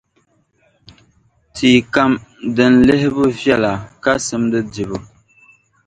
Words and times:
tia 1.55 1.81
kam 1.93 2.11
din 2.55 2.73
lihibu 2.87 3.23
viɛla 3.39 3.71
ka 4.03 4.11
simdi 4.25 4.59
dibu. 4.73 4.97